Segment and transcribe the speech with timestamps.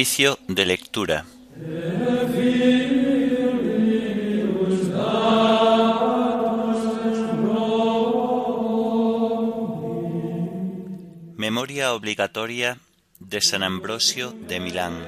[0.00, 1.26] Oficio de lectura.
[11.36, 12.78] Memoria obligatoria
[13.18, 15.06] de San Ambrosio de Milán.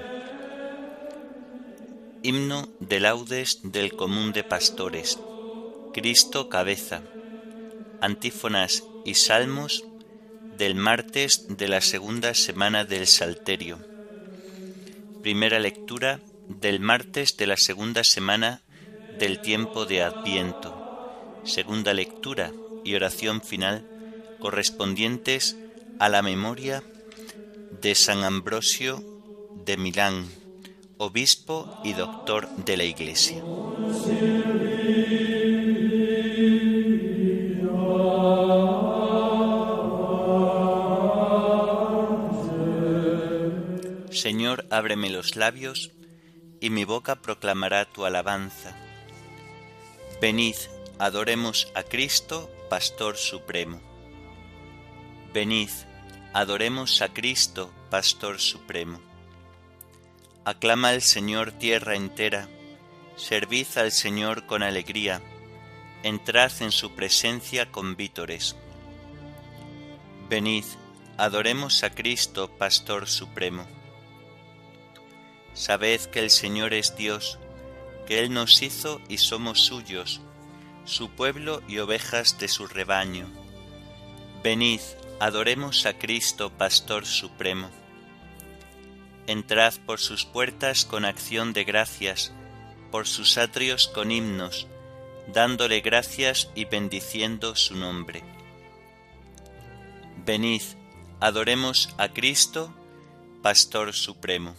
[2.22, 5.18] Himno de laudes del común de pastores.
[5.94, 7.00] Cristo cabeza.
[8.02, 9.84] Antífonas y salmos
[10.58, 13.91] del martes de la segunda semana del Salterio.
[15.22, 16.18] Primera lectura
[16.48, 18.60] del martes de la segunda semana
[19.20, 21.40] del tiempo de Adviento.
[21.44, 22.52] Segunda lectura
[22.84, 23.86] y oración final
[24.40, 25.56] correspondientes
[26.00, 26.82] a la memoria
[27.80, 29.00] de San Ambrosio
[29.64, 30.26] de Milán,
[30.98, 33.44] obispo y doctor de la Iglesia.
[44.52, 45.92] Señor, ábreme los labios,
[46.60, 48.76] y mi boca proclamará tu alabanza.
[50.20, 50.56] Venid,
[50.98, 53.80] adoremos a Cristo, Pastor Supremo.
[55.32, 55.70] Venid,
[56.34, 59.00] adoremos a Cristo, Pastor Supremo.
[60.44, 62.46] Aclama al Señor tierra entera,
[63.16, 65.22] servid al Señor con alegría,
[66.02, 68.54] entrad en su presencia con vítores.
[70.28, 70.66] Venid,
[71.16, 73.66] adoremos a Cristo, Pastor Supremo.
[75.54, 77.38] Sabed que el Señor es Dios,
[78.06, 80.20] que Él nos hizo y somos suyos,
[80.84, 83.28] su pueblo y ovejas de su rebaño.
[84.42, 84.80] Venid,
[85.20, 87.70] adoremos a Cristo, Pastor Supremo.
[89.26, 92.32] Entrad por sus puertas con acción de gracias,
[92.90, 94.66] por sus atrios con himnos,
[95.32, 98.24] dándole gracias y bendiciendo su nombre.
[100.24, 100.62] Venid,
[101.20, 102.74] adoremos a Cristo,
[103.42, 104.54] Pastor Supremo.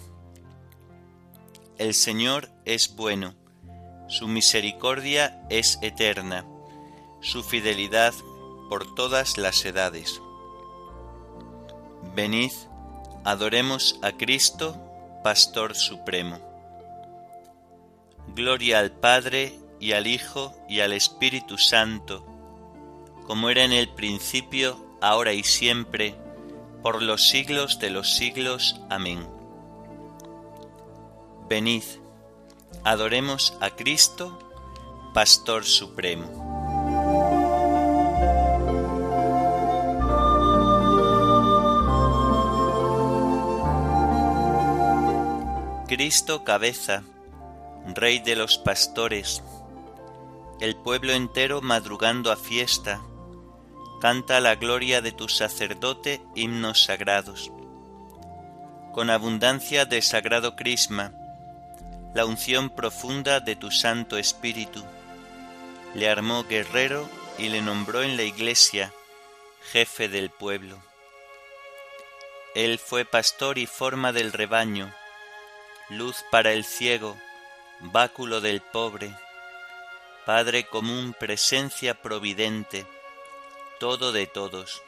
[1.84, 3.34] El Señor es bueno,
[4.08, 6.46] su misericordia es eterna,
[7.20, 8.14] su fidelidad
[8.70, 10.22] por todas las edades.
[12.16, 12.54] Venid,
[13.26, 14.82] adoremos a Cristo,
[15.26, 16.40] Pastor Supremo.
[18.34, 22.26] Gloria al Padre y al Hijo y al Espíritu Santo,
[23.28, 26.16] como era en el principio, ahora y siempre,
[26.82, 28.80] por los siglos de los siglos.
[28.90, 29.33] Amén.
[31.54, 31.84] Venid,
[32.84, 34.40] adoremos a Cristo,
[35.14, 36.26] Pastor Supremo.
[45.88, 47.04] Cristo cabeza,
[47.94, 49.44] Rey de los pastores,
[50.60, 53.00] el pueblo entero madrugando a fiesta,
[54.02, 57.52] canta la gloria de tu sacerdote himnos sagrados.
[58.92, 61.14] Con abundancia de sagrado crisma,
[62.14, 64.84] la unción profunda de tu Santo Espíritu.
[65.96, 67.10] Le armó guerrero
[67.40, 68.94] y le nombró en la iglesia
[69.72, 70.78] jefe del pueblo.
[72.54, 74.94] Él fue pastor y forma del rebaño,
[75.90, 77.18] luz para el ciego,
[77.80, 79.16] báculo del pobre,
[80.26, 82.86] Padre común, presencia providente,
[83.80, 84.84] todo de todos.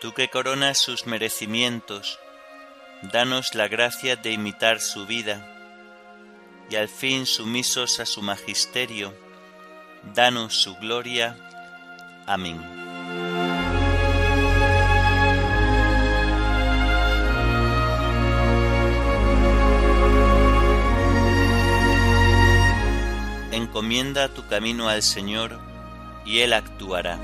[0.00, 2.18] Tú que coronas sus merecimientos,
[3.02, 5.59] danos la gracia de imitar su vida
[6.70, 9.12] y al fin sumisos a su magisterio,
[10.14, 11.36] danos su gloria.
[12.26, 12.60] Amén.
[23.50, 25.58] Encomienda tu camino al Señor
[26.24, 27.18] y Él actuará.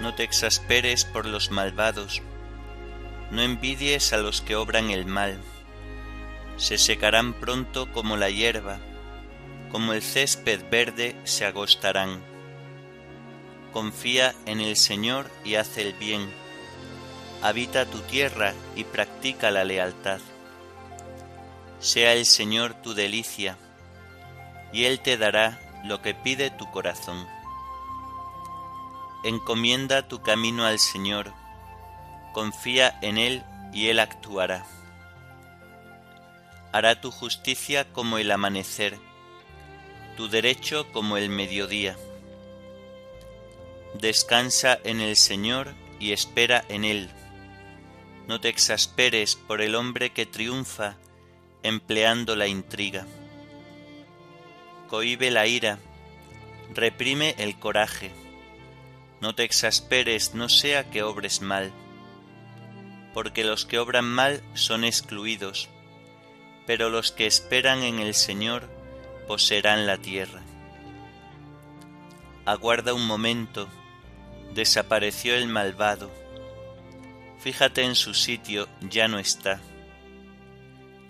[0.00, 2.22] No te exasperes por los malvados,
[3.30, 5.40] no envidies a los que obran el mal,
[6.56, 8.78] se secarán pronto como la hierba,
[9.70, 12.22] como el césped verde se agostarán.
[13.72, 16.28] Confía en el Señor y haz el bien,
[17.42, 20.20] habita tu tierra y practica la lealtad.
[21.78, 23.56] Sea el Señor tu delicia,
[24.72, 27.26] y Él te dará lo que pide tu corazón.
[29.24, 31.32] Encomienda tu camino al Señor,
[32.32, 33.42] confía en Él
[33.72, 34.64] y Él actuará.
[36.72, 38.98] Hará tu justicia como el amanecer,
[40.16, 41.96] tu derecho como el mediodía.
[43.94, 47.10] Descansa en el Señor y espera en Él.
[48.28, 50.96] No te exasperes por el hombre que triunfa
[51.62, 53.06] empleando la intriga.
[54.88, 55.78] Cohibe la ira,
[56.74, 58.10] reprime el coraje,
[59.20, 61.72] No te exasperes, no sea que obres mal,
[63.12, 65.68] porque los que obran mal son excluidos,
[66.66, 68.68] pero los que esperan en el Señor
[69.26, 70.42] poseerán la tierra.
[72.44, 73.68] Aguarda un momento,
[74.54, 76.10] desapareció el malvado,
[77.40, 79.60] fíjate en su sitio, ya no está.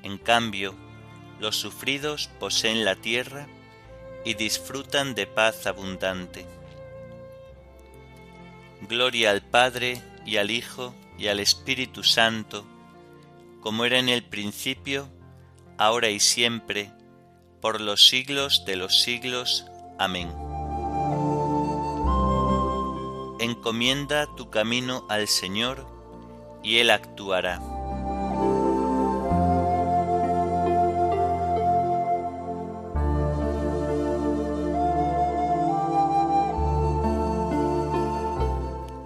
[0.03, 0.75] En cambio,
[1.41, 3.46] los sufridos poseen la tierra
[4.25, 6.46] y disfrutan de paz abundante.
[8.82, 12.64] Gloria al Padre y al Hijo y al Espíritu Santo,
[13.61, 15.06] como era en el principio,
[15.76, 16.90] ahora y siempre,
[17.61, 19.67] por los siglos de los siglos.
[19.99, 20.32] Amén.
[23.38, 25.87] Encomienda tu camino al Señor,
[26.62, 27.61] y Él actuará.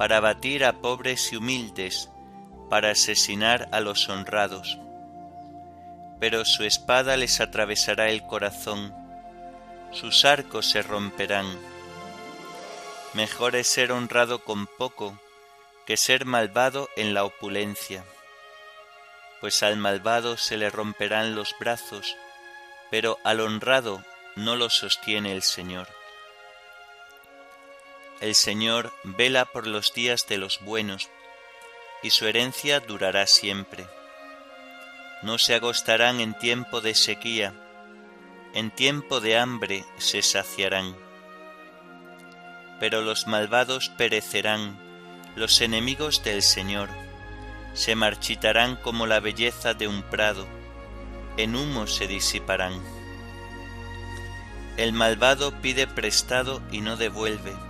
[0.00, 2.08] para batir a pobres y humildes,
[2.70, 4.78] para asesinar a los honrados.
[6.18, 8.94] Pero su espada les atravesará el corazón,
[9.92, 11.44] sus arcos se romperán.
[13.12, 15.20] Mejor es ser honrado con poco
[15.84, 18.02] que ser malvado en la opulencia,
[19.42, 22.16] pues al malvado se le romperán los brazos,
[22.90, 24.02] pero al honrado
[24.34, 25.99] no lo sostiene el Señor.
[28.20, 31.08] El Señor vela por los días de los buenos,
[32.02, 33.86] y su herencia durará siempre.
[35.22, 37.54] No se agostarán en tiempo de sequía,
[38.52, 40.94] en tiempo de hambre se saciarán.
[42.78, 44.78] Pero los malvados perecerán,
[45.34, 46.90] los enemigos del Señor,
[47.72, 50.46] se marchitarán como la belleza de un prado,
[51.38, 52.82] en humo se disiparán.
[54.76, 57.69] El malvado pide prestado y no devuelve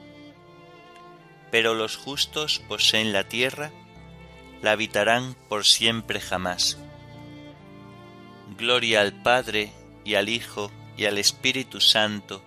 [1.51, 3.71] pero los justos poseen la tierra,
[4.61, 6.77] la habitarán por siempre jamás.
[8.57, 9.73] Gloria al Padre
[10.05, 12.43] y al Hijo y al Espíritu Santo,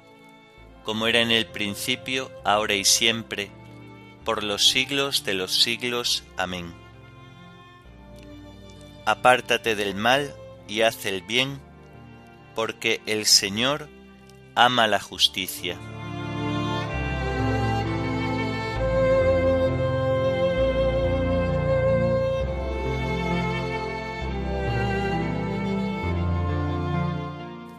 [0.84, 3.50] como era en el principio, ahora y siempre,
[4.24, 6.24] por los siglos de los siglos.
[6.36, 6.72] Amén.
[9.06, 10.34] Apártate del mal
[10.66, 11.60] y haz el bien,
[12.54, 13.88] porque el Señor
[14.54, 15.78] ama la justicia.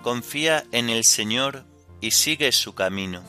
[0.05, 1.65] Confía en el Señor
[2.00, 3.24] y sigue su camino.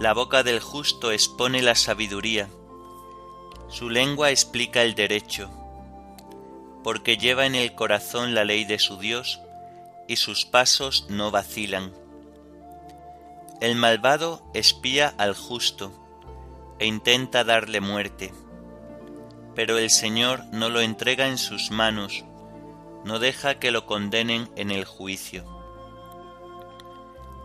[0.00, 2.48] La boca del justo expone la sabiduría,
[3.68, 5.50] su lengua explica el derecho,
[6.82, 9.38] porque lleva en el corazón la ley de su Dios
[10.08, 11.92] y sus pasos no vacilan.
[13.60, 15.92] El malvado espía al justo
[16.78, 18.32] e intenta darle muerte
[19.54, 22.24] pero el Señor no lo entrega en sus manos,
[23.04, 25.44] no deja que lo condenen en el juicio.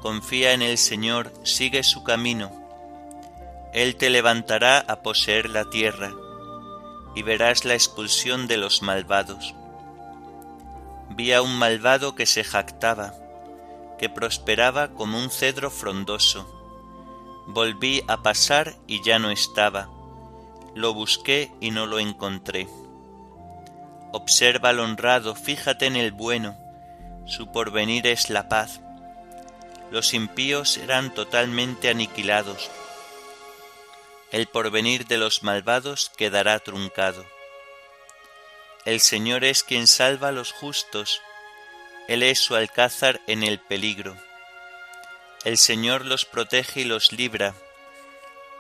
[0.02, 2.52] Confía en el Señor, sigue su camino.
[3.74, 6.14] Él te levantará a poseer la tierra,
[7.16, 9.56] y verás la expulsión de los malvados.
[11.10, 13.14] Vi a un malvado que se jactaba,
[13.98, 16.52] que prosperaba como un cedro frondoso.
[17.48, 19.95] Volví a pasar y ya no estaba.
[20.76, 22.68] Lo busqué y no lo encontré.
[24.12, 26.58] Observa al honrado, fíjate en el bueno,
[27.26, 28.82] su porvenir es la paz.
[29.90, 32.70] Los impíos serán totalmente aniquilados.
[34.32, 37.26] El porvenir de los malvados quedará truncado.
[38.84, 41.22] El Señor es quien salva a los justos,
[42.10, 44.18] Él es su alcázar en el peligro.
[45.46, 47.56] El Señor los protege y los libra,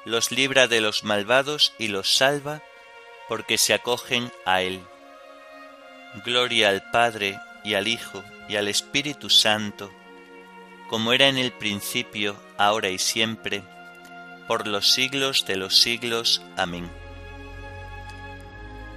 [0.05, 2.61] los libra de los malvados y los salva,
[3.27, 4.81] porque se acogen a Él.
[6.23, 9.91] Gloria al Padre y al Hijo y al Espíritu Santo,
[10.89, 13.63] como era en el principio, ahora y siempre,
[14.47, 16.41] por los siglos de los siglos.
[16.55, 16.89] Amén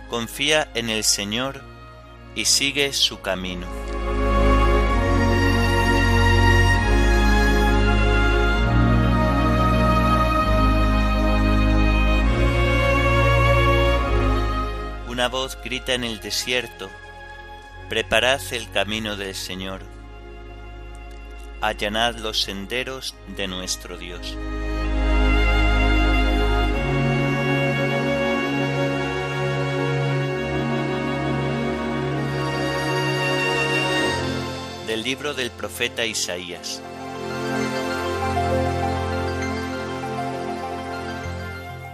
[0.09, 1.63] confía en el Señor
[2.35, 3.67] y sigue su camino.
[15.31, 16.89] Voz grita en el desierto,
[17.89, 19.83] preparad el camino del Señor,
[21.61, 24.37] allanad los senderos de nuestro Dios.
[35.09, 36.83] libro del profeta Isaías.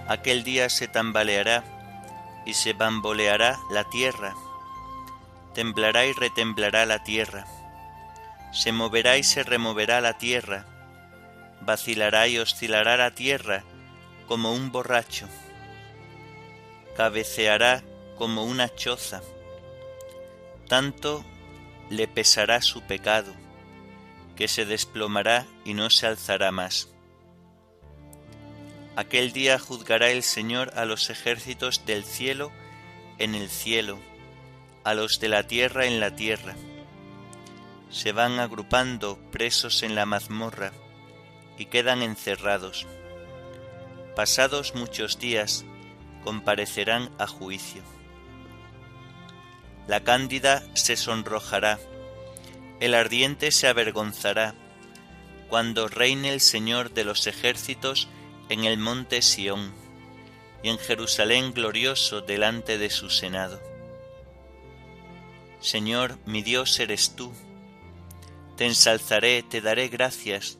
[0.09, 1.63] Aquel día se tambaleará
[2.45, 4.35] y se bamboleará la tierra,
[5.55, 7.47] temblará y retemblará la tierra,
[8.53, 10.67] se moverá y se removerá la tierra,
[11.63, 13.65] vacilará y oscilará la tierra
[14.29, 15.29] como un borracho,
[16.97, 17.83] cabeceará
[18.17, 19.23] como una choza,
[20.69, 21.25] tanto
[21.91, 23.33] le pesará su pecado,
[24.37, 26.94] que se desplomará y no se alzará más.
[28.97, 32.53] Aquel día juzgará el Señor a los ejércitos del cielo
[33.19, 33.99] en el cielo,
[34.85, 36.55] a los de la tierra en la tierra.
[37.91, 40.73] Se van agrupando presos en la mazmorra
[41.59, 42.87] y quedan encerrados.
[44.17, 45.65] Pasados muchos días,
[46.23, 47.83] comparecerán a juicio
[49.87, 51.79] la cándida se sonrojará,
[52.81, 54.55] el ardiente se avergonzará,
[55.49, 58.09] cuando reine el Señor de los ejércitos
[58.49, 59.73] en el monte Sión
[60.63, 63.61] y en Jerusalén glorioso delante de su senado.
[65.61, 67.33] Señor, mi Dios eres tú,
[68.57, 70.59] te ensalzaré, te daré gracias,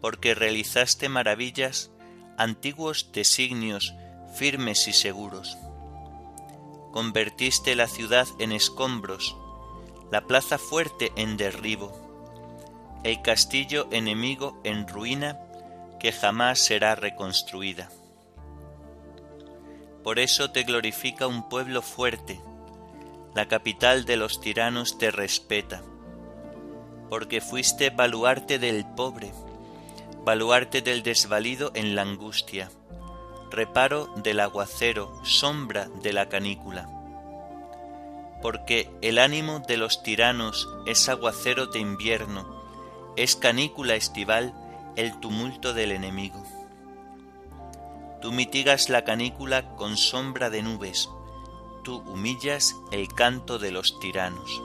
[0.00, 1.90] porque realizaste maravillas,
[2.38, 3.94] antiguos designios,
[4.36, 5.56] firmes y seguros
[6.96, 9.36] convertiste la ciudad en escombros,
[10.10, 11.92] la plaza fuerte en derribo,
[13.04, 15.38] el castillo enemigo en ruina
[15.98, 17.90] que jamás será reconstruida.
[20.02, 22.40] Por eso te glorifica un pueblo fuerte,
[23.34, 25.82] la capital de los tiranos te respeta,
[27.10, 29.32] porque fuiste baluarte del pobre,
[30.24, 32.70] baluarte del desvalido en la angustia
[33.50, 36.88] reparo del aguacero, sombra de la canícula.
[38.42, 42.62] Porque el ánimo de los tiranos es aguacero de invierno,
[43.16, 44.52] es canícula estival
[44.96, 46.42] el tumulto del enemigo.
[48.20, 51.08] Tú mitigas la canícula con sombra de nubes,
[51.84, 54.62] tú humillas el canto de los tiranos.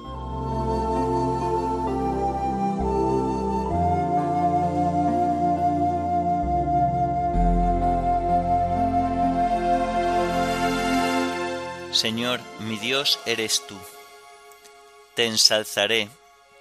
[11.91, 13.77] Señor, mi Dios eres tú.
[15.13, 16.09] Te ensalzaré,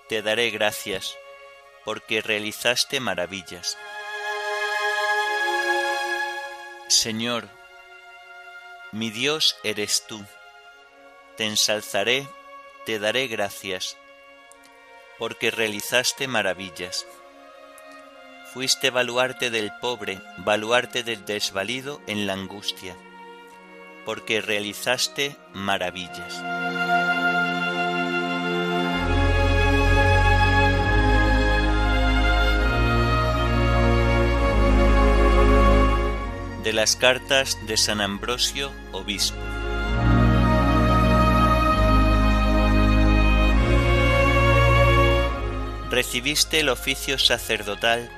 [0.08, 1.14] te daré gracias,
[1.84, 3.76] porque realizaste maravillas.
[6.88, 7.48] Señor,
[8.92, 10.24] mi Dios eres tú.
[11.36, 12.26] Te ensalzaré,
[12.86, 13.96] te daré gracias,
[15.18, 17.06] porque realizaste maravillas.
[18.52, 22.96] Fuiste baluarte del pobre, baluarte del desvalido en la angustia
[24.04, 26.69] porque realizaste maravillas.
[36.62, 39.38] De las cartas de San Ambrosio, obispo.
[45.88, 48.10] Recibiste el oficio sacerdotal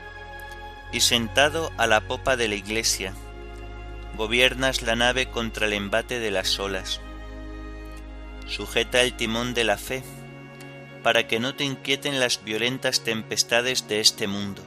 [0.90, 3.14] y sentado a la popa de la iglesia,
[4.16, 7.00] gobiernas la nave contra el embate de las olas.
[8.48, 10.02] Sujeta el timón de la fe,
[11.04, 14.62] para que no te inquieten las violentas tempestades de este mundo.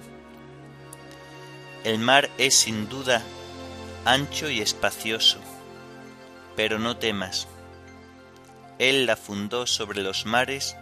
[1.83, 3.21] El mar es sin duda
[4.05, 5.39] ancho y espacioso,
[6.55, 7.47] pero no temas.
[8.77, 10.77] Él la fundó sobre los mares,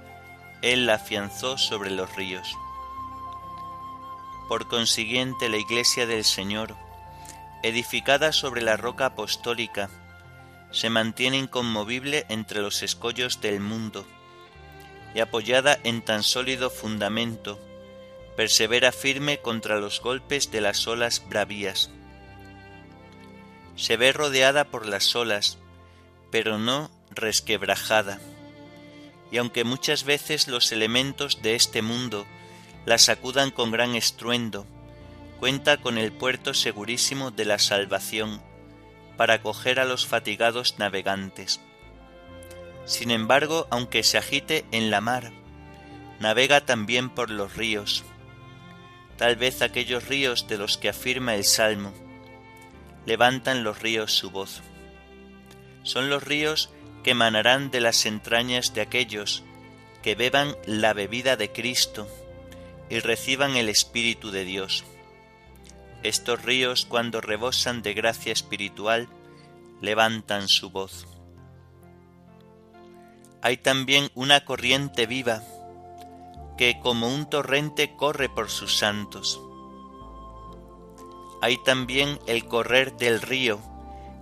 [0.61, 2.45] Él la afianzó sobre los ríos.
[4.49, 6.75] Por consiguiente, la Iglesia del Señor,
[7.63, 9.89] edificada sobre la roca apostólica,
[10.71, 14.05] se mantiene inconmovible entre los escollos del mundo,
[15.15, 17.57] y apoyada en tan sólido fundamento,
[18.35, 21.89] persevera firme contra los golpes de las olas bravías.
[23.75, 25.57] Se ve rodeada por las olas,
[26.31, 28.19] pero no resquebrajada,
[29.31, 32.25] y aunque muchas veces los elementos de este mundo
[32.85, 34.65] la sacudan con gran estruendo,
[35.39, 38.41] cuenta con el puerto segurísimo de la salvación
[39.17, 41.61] para acoger a los fatigados navegantes.
[42.85, 45.31] Sin embargo, aunque se agite en la mar,
[46.19, 48.03] navega también por los ríos,
[49.17, 51.93] tal vez aquellos ríos de los que afirma el Salmo,
[53.05, 54.61] levantan los ríos su voz.
[55.83, 56.69] Son los ríos
[57.03, 59.43] que emanarán de las entrañas de aquellos
[60.01, 62.07] que beban la bebida de Cristo
[62.89, 64.83] y reciban el Espíritu de Dios.
[66.03, 69.07] Estos ríos, cuando rebosan de gracia espiritual,
[69.81, 71.07] levantan su voz.
[73.41, 75.41] Hay también una corriente viva
[76.57, 79.41] que como un torrente corre por sus santos.
[81.43, 83.59] Hay también el correr del río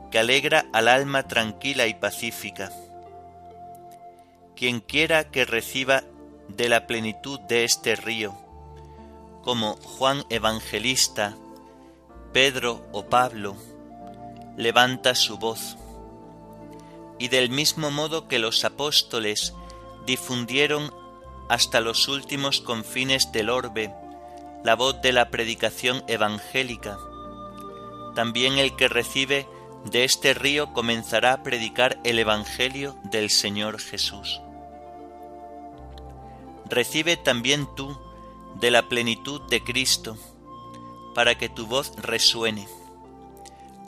[0.10, 2.72] que alegra al alma tranquila y pacífica.
[4.56, 6.02] Quien quiera que reciba
[6.48, 8.34] de la plenitud de este río,
[9.44, 11.38] como Juan Evangelista,
[12.34, 13.56] Pedro o Pablo,
[14.58, 15.78] levanta su voz.
[17.20, 19.54] Y del mismo modo que los apóstoles
[20.08, 20.92] difundieron
[21.50, 23.94] hasta los últimos confines del orbe
[24.64, 26.98] la voz de la predicación evangélica,
[28.16, 29.48] también el que recibe
[29.86, 34.42] de este río comenzará a predicar el Evangelio del Señor Jesús.
[36.70, 37.98] Recibe también tú
[38.60, 40.18] de la plenitud de Cristo,
[41.16, 42.68] para que tu voz resuene.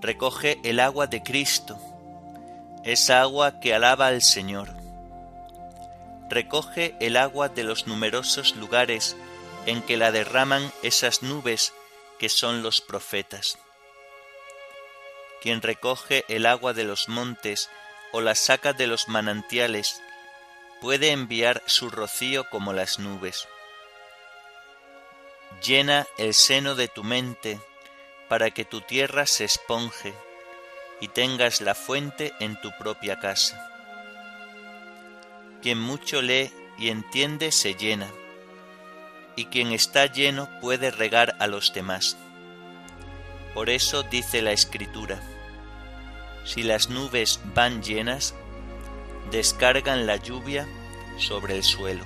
[0.01, 1.77] Recoge el agua de Cristo,
[2.83, 4.73] esa agua que alaba al Señor.
[6.29, 9.15] Recoge el agua de los numerosos lugares
[9.65, 11.73] en que la derraman esas nubes
[12.19, 13.57] que son los profetas.
[15.43, 17.69] Quien recoge el agua de los montes
[18.12, 20.01] o la saca de los manantiales,
[20.82, 23.47] puede enviar su rocío como las nubes
[25.62, 27.60] llena el seno de tu mente
[28.27, 30.13] para que tu tierra se esponje
[30.99, 33.69] y tengas la fuente en tu propia casa.
[35.62, 38.10] Quien mucho lee y entiende se llena,
[39.36, 42.17] y quien está lleno puede regar a los demás.
[43.53, 45.21] Por eso dice la Escritura,
[46.43, 48.36] si las nubes van llenas,
[49.32, 50.67] descargan la lluvia
[51.17, 52.03] sobre el suelo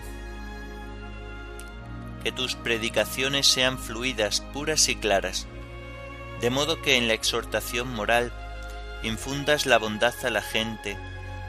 [2.27, 5.47] que tus predicaciones sean fluidas, puras y claras,
[6.41, 8.33] de modo que en la exhortación moral
[9.01, 10.97] infundas la bondad a la gente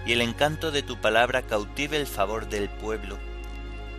[0.07, 3.19] y el encanto de tu palabra cautive el favor del pueblo,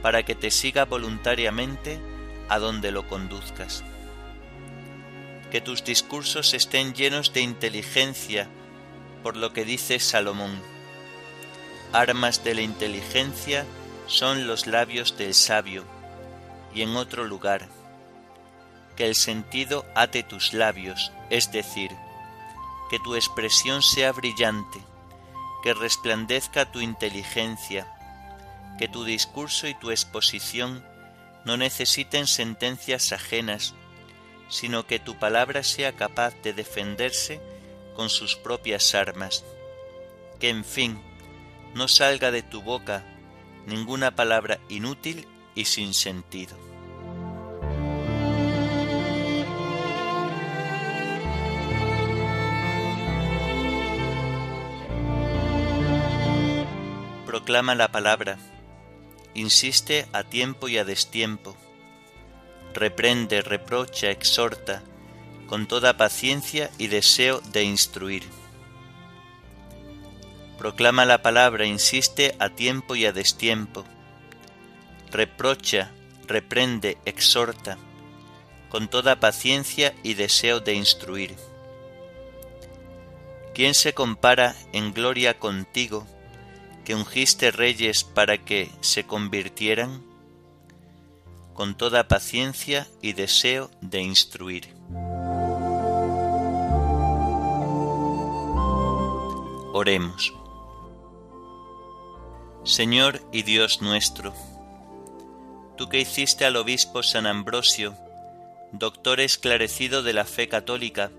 [0.02, 2.00] para que te siga voluntariamente
[2.48, 3.84] a donde lo conduzcas.
[5.52, 8.48] Que tus discursos estén llenos de inteligencia,
[9.24, 10.62] por lo que dice Salomón.
[11.94, 13.66] Armas de la inteligencia
[14.08, 15.84] son los labios del sabio
[16.74, 17.68] y en otro lugar,
[18.96, 21.92] que el sentido ate tus labios, es decir,
[22.90, 24.80] que tu expresión sea brillante,
[25.64, 27.88] que resplandezca tu inteligencia,
[28.78, 30.84] que tu discurso y tu exposición
[31.46, 33.74] no necesiten sentencias ajenas,
[34.50, 37.42] sino que tu palabra sea capaz de defenderse
[38.00, 39.44] con sus propias armas,
[40.40, 41.02] que en fin
[41.74, 43.04] no salga de tu boca
[43.68, 46.56] ninguna palabra inútil y sin sentido.
[57.26, 58.38] Proclama la palabra,
[59.34, 61.58] insiste a tiempo y a destiempo,
[62.74, 64.84] reprende, reprocha, exhorta,
[65.50, 68.22] con toda paciencia y deseo de instruir.
[70.60, 73.84] Proclama la palabra, insiste a tiempo y a destiempo,
[75.12, 75.90] reprocha,
[76.28, 77.80] reprende, exhorta,
[78.70, 81.36] con toda paciencia y deseo de instruir.
[83.56, 86.06] ¿Quién se compara en gloria contigo,
[86.86, 90.04] que ungiste reyes para que se convirtieran,
[91.56, 94.79] con toda paciencia y deseo de instruir.
[99.82, 100.34] Oremos.
[102.66, 104.34] Señor y Dios nuestro,
[105.78, 107.96] tú que hiciste al obispo San Ambrosio,
[108.74, 111.12] doctor esclarecido de la fe católica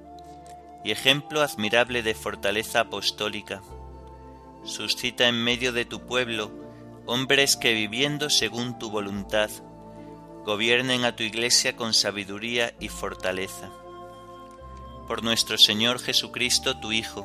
[0.85, 3.63] y ejemplo admirable de fortaleza apostólica,
[4.63, 6.51] suscita en medio de tu pueblo
[7.07, 9.49] hombres que viviendo según tu voluntad,
[10.45, 13.71] gobiernen a tu iglesia con sabiduría y fortaleza.
[15.09, 17.25] Por nuestro Señor Jesucristo, tu Hijo,